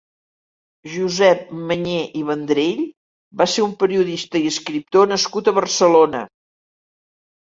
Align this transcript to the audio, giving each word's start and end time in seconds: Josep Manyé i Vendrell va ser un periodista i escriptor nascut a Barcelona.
Josep 0.93 1.41
Manyé 1.71 1.97
i 2.21 2.23
Vendrell 2.29 2.79
va 3.41 3.45
ser 3.55 3.65
un 3.65 3.75
periodista 3.83 4.41
i 4.45 4.49
escriptor 4.53 5.11
nascut 5.13 5.51
a 5.53 5.57
Barcelona. 5.61 6.23